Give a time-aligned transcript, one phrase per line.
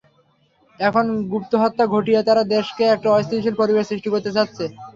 [0.79, 4.65] এখন গুপ্তহত্যা ঘটিয়ে তারা দেশে একটা অস্থিতিশীল পরিবেশ সৃষ্টি করতে চাচ্ছে।